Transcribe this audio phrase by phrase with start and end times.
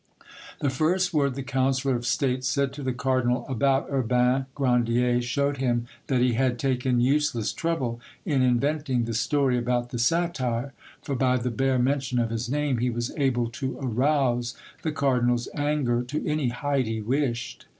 [0.61, 5.57] The first word the councillor of state said to the cardinal about Urbain Grandier showed
[5.57, 11.13] him that he had taken useless trouble in inventing the story about the satire, for
[11.13, 16.01] by the bare mention of his name he was able to arouse the cardinal's anger
[16.01, 17.67] to any height he wished.